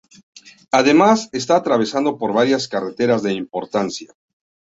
Además, 0.71 1.29
está 1.31 1.57
atravesado 1.57 2.17
por 2.17 2.33
varias 2.33 2.67
carreteras 2.67 3.21
de 3.21 3.33
importancia. 3.33 4.11